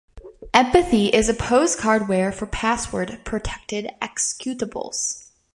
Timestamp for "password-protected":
2.47-3.87